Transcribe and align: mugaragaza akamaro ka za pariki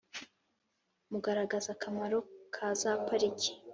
mugaragaza 1.11 1.69
akamaro 1.75 2.19
ka 2.53 2.67
za 2.81 2.91
pariki 3.07 3.49